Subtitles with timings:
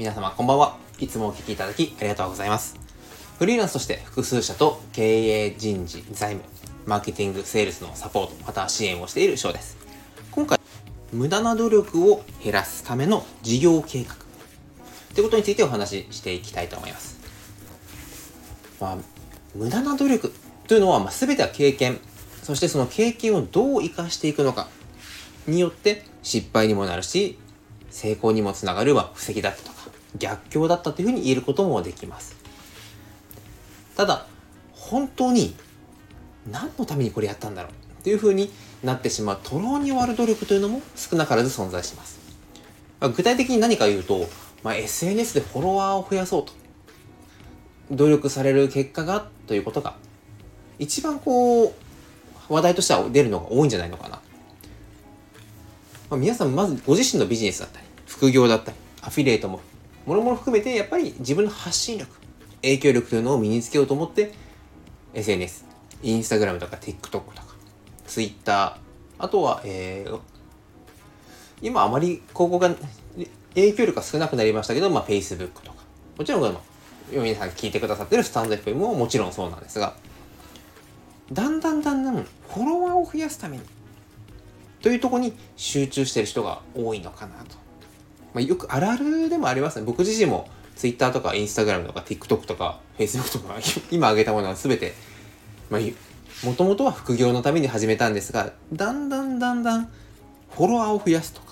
[0.00, 0.78] 皆様こんばんは。
[0.98, 2.80] いつもお聞きいただきありがとうございます。
[3.38, 6.50] フリーランスとして複数社と経営、人事、財務、
[6.86, 9.76] マーケティング、セールスのサポート、また支援をしている翔です。
[10.30, 10.58] 今回、
[11.12, 14.16] 無駄な努力を減らすための事業計画
[15.14, 17.20] ということについてお話ししていきたいと思います。
[18.80, 18.96] まあ、
[19.54, 20.32] 無駄な努力
[20.66, 22.00] というのは、まあ、全ては経験、
[22.42, 24.68] そしてその経験をどう生かしていくのか
[25.46, 27.38] によって失敗にもなるし、
[27.90, 32.36] 成功にもつながる、まあ、布石だったとか、逆境だったというふうに言えることもできます。
[33.96, 34.26] ただ、
[34.72, 35.54] 本当に
[36.50, 38.50] 何のためにこれやったんだろうというふうに
[38.82, 42.18] なってしまう、とろうに終わる努力というのも少なからず存在します。
[43.00, 44.26] まあ具体的に何か言うと、
[44.62, 46.52] まあ、SNS でフォロワーを増やそうと
[47.90, 49.96] 努力される結果がということが
[50.78, 51.72] 一番こう
[52.48, 54.20] 話題としては出るのが多いんじゃないのかな、
[56.10, 59.60] まあ、皆さんまずご自身のビジネスだったり副業だったりアフィリエイトも
[60.10, 62.10] もろもろ含めてやっぱり自分の発信力
[62.62, 64.32] 影響力というのを身につけようと思って
[65.14, 65.66] SNS
[66.02, 67.44] インスタグラムとか TikTok とか
[68.08, 68.76] Twitter
[69.18, 70.20] あとは、えー、
[71.62, 72.74] 今あまり広告が
[73.54, 75.78] 影響力が少なくなりましたけど、まあ、Facebook とか。
[76.18, 76.60] もちろんこれも
[77.24, 79.94] 皆さん聞いてくださってるスタンド FM ももちろんそうなんですが
[81.30, 83.62] だんだんだんだんフォロワーを増やすために
[84.82, 87.56] というところに集中している人が多いのかなと、
[88.34, 89.84] まあ、よくあるあるでもありますね。
[89.84, 93.54] 僕自身も Twitter とか Instagram とか TikTok とか Facebook とか
[93.90, 94.94] 今挙げたものは全て
[95.68, 95.80] まあ
[96.46, 99.90] もともとは副業のために始めたんですがだんだんだんだん
[100.50, 101.50] フォロワーを増やすとか。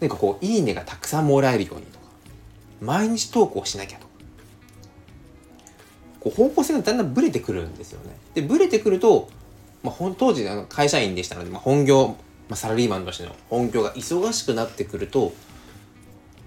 [0.00, 2.06] なんかこういいねがたくさんもらえるようにとか。
[2.80, 4.10] 毎日投稿しなきゃとか。
[6.20, 8.16] こう方向性がだんだんブレてくるんですよね。
[8.34, 9.28] でブレてくると、
[9.82, 12.16] まあ、当時の会社員でしたので、まあ、本業、
[12.50, 15.32] まあ、サラリーマンとしての本業が忙しくなってくると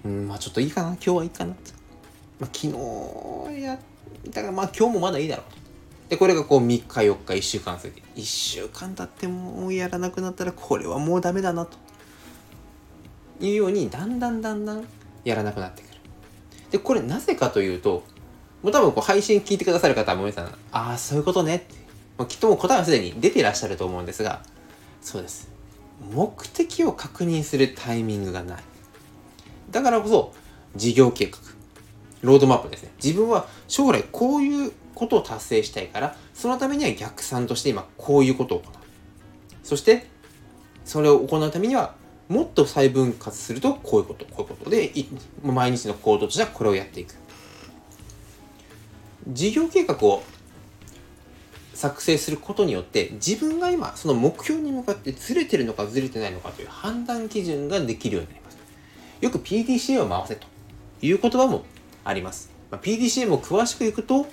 [0.04, 1.60] うんまあちょっといいかな今日はいいかなと、
[2.38, 2.66] まあ、昨
[3.56, 3.78] 日や
[4.28, 5.42] だからまあ今日もまだいいだろ
[6.06, 11.78] うでこれがこう3日4日1週間過ぎて1週間経ってもうやらなくなったらこれはもうダメだなと。
[13.40, 14.84] いうようにだんだんだんだん
[15.24, 15.94] やらなくなってくる。
[16.70, 18.04] でこれなぜかというと
[18.62, 21.74] もう多分こう配信聞いてくださる方は皆さんああそういうことねって、
[22.18, 24.42] まあ、きっともう答えはすでに出ていらっしゃると思うんですが
[25.00, 25.53] そうです。
[26.12, 28.62] 目的を確認するタイミングがない。
[29.70, 30.32] だからこそ
[30.76, 31.38] 事業計画。
[32.22, 32.90] ロードマップですね。
[33.02, 38.72] 自分は将来こういうことを達成したいからそのためには逆算として今こういうことを行う。
[39.62, 40.06] そして
[40.84, 41.94] それを行うためには
[42.28, 44.24] もっと細分割するとこういうこと。
[44.24, 44.92] こういうことで
[45.42, 47.14] 毎日の行動としてはこれをやっていく。
[49.28, 50.22] 事業計画を
[51.74, 58.58] 作成することによって自分が今その目標に向かってずれてるのかずれてないのかという判断基準ができるようになります。
[59.20, 60.46] よく PDCA を回せと
[61.02, 61.64] いう言葉も
[62.04, 64.26] あります、まあ、PDCA も詳しくいくと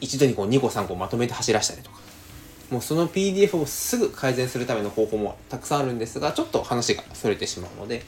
[0.00, 1.98] 一度にこう2個3個まとめて走らせたりとか
[2.70, 8.02] もうその PDF をすぐ改善するための方法もたくさんあるんですがちょっと話がそれてしまうので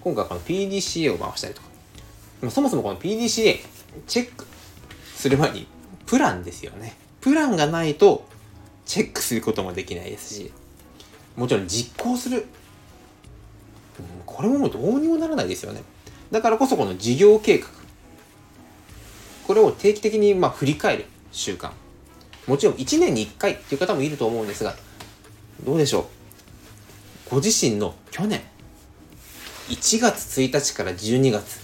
[0.00, 3.58] 今回この PDCA を回したりとかそもそもこの PDCA
[4.06, 4.46] チェック
[5.14, 5.66] する前に
[6.04, 6.94] プランですよね。
[7.26, 8.24] プランがないと
[8.84, 10.52] チェックすることもできないですし
[11.34, 12.46] もちろん実行する、
[14.24, 15.82] これももうどうにもならないですよね。
[16.30, 17.66] だからこそこの事業計画。
[19.44, 21.72] これを定期的にまあ振り返る習慣。
[22.46, 24.76] もちろん1年に1回っていう方もいると思うんですが
[25.64, 26.08] どうでしょ
[27.26, 27.30] う。
[27.30, 28.40] ご自身の去年
[29.68, 31.58] 1月1日から12月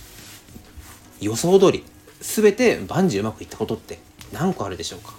[1.20, 1.84] 予想通り
[2.20, 4.00] 全て万事うまくいったことって
[4.32, 5.14] 何個あるでしょうか？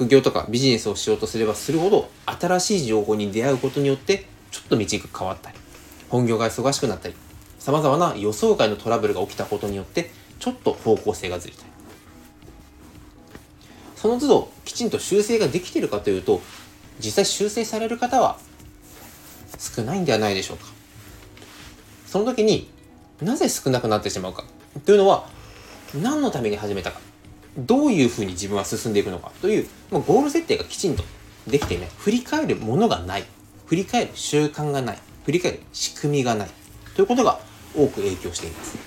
[0.00, 5.58] 副業とかビジネスをしようとすればするほど新しい情報に出会うことによってちょっと道が変わったり
[6.08, 7.14] 本業が忙しくなったり
[7.58, 11.68] さまざまな予想外のトラブルが起きたことによってちょっと方向性がずれたり
[13.94, 16.40] その都度きちんと修正ができているかというと
[16.98, 18.38] 実際修正される方は
[19.58, 20.64] 少ないんではないでしょうか。
[22.06, 22.70] その時に
[23.20, 24.44] なぜ少なくなってしまうか。
[24.86, 25.28] というのは
[25.94, 27.09] 何のために始めたか。
[27.58, 31.02] どういうふうに自分は進んでいくのかというもうゴール設定がきちんと
[31.46, 31.88] できていない。
[31.98, 33.24] 振り返るものがない。
[33.66, 34.98] 振り返る習慣がない。
[35.24, 36.50] 振り返る仕組みがない
[36.94, 37.40] ということが
[37.76, 38.78] 多く影響しています。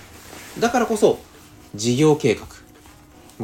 [0.60, 1.20] だからこそ
[1.76, 2.48] 事業計画。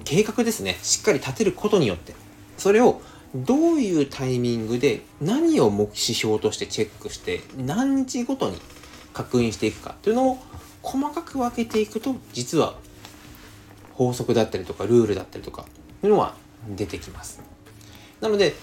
[0.03, 0.77] 計画ですね。
[0.81, 2.13] しっかり立てることによって。
[2.57, 3.01] それを
[3.35, 8.57] どういうタイミングで何を指標としてチェックして何日ごとに
[9.13, 10.37] 確認していくかというのを
[10.81, 12.75] 細かく分けていくと実は
[13.99, 15.65] 法則だったりとかルールだったりとか
[16.03, 16.33] いうのは
[16.67, 17.43] 出てきます。
[18.21, 18.55] なので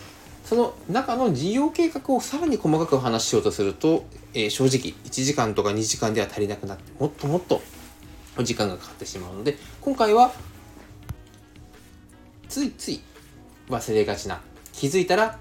[0.44, 4.05] その中の事業計画をさらに細かく話しようとすると
[4.37, 7.62] えー、正直1時間とか2時間では足りなくなってもっともっと
[8.43, 10.31] 時間がかかってしまうので今回は
[12.47, 13.00] ついつい
[13.71, 14.43] 忘れがちな
[14.75, 15.38] 気づいたら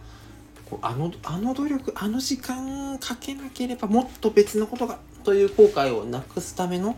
[0.81, 6.95] あのあの努力あの時間かけなければもっと別のことがという後悔をなくすための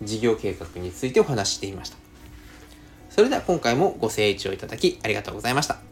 [0.00, 2.01] 事業計画についてお話していました。
[3.14, 5.91] それでは今回もご清聴いただきありがとうございました。